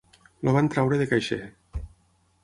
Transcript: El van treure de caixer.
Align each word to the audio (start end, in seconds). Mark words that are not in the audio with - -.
El 0.45 0.47
van 0.55 0.69
treure 0.75 0.97
de 1.01 1.07
caixer. 1.11 1.39